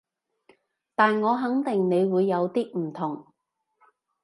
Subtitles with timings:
[0.95, 3.27] 但我肯定你會有啲唔同